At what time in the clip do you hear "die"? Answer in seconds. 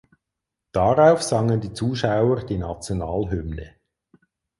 1.61-1.73, 2.43-2.57